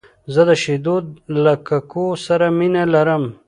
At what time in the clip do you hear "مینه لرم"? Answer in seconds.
2.57-3.23